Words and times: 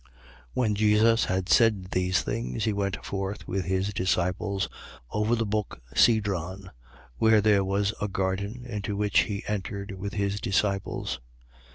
18:1. 0.01 0.07
When 0.55 0.73
Jesus 0.73 1.25
had 1.25 1.47
said 1.47 1.91
these 1.91 2.23
things, 2.23 2.63
he 2.63 2.73
went 2.73 3.05
forth 3.05 3.47
with 3.47 3.65
his 3.65 3.93
disciples 3.93 4.67
over 5.11 5.35
the 5.35 5.45
brook 5.45 5.79
Cedron, 5.95 6.71
where 7.17 7.39
there 7.39 7.63
was 7.63 7.93
a 8.01 8.07
garden, 8.07 8.65
into 8.65 8.97
which 8.97 9.19
he 9.25 9.43
entered 9.47 9.91
with 9.91 10.15
his 10.15 10.41
disciples. 10.41 11.19